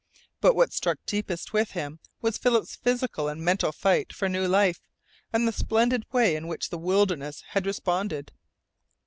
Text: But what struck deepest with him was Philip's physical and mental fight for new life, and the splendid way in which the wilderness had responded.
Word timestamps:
But 0.39 0.55
what 0.55 0.73
struck 0.73 0.97
deepest 1.05 1.53
with 1.53 1.73
him 1.73 1.99
was 2.21 2.39
Philip's 2.39 2.75
physical 2.75 3.27
and 3.29 3.39
mental 3.39 3.71
fight 3.71 4.11
for 4.11 4.27
new 4.27 4.47
life, 4.47 4.81
and 5.31 5.47
the 5.47 5.51
splendid 5.53 6.07
way 6.11 6.35
in 6.35 6.47
which 6.47 6.71
the 6.71 6.79
wilderness 6.79 7.43
had 7.49 7.67
responded. 7.67 8.31